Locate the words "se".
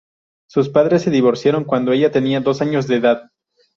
1.03-1.11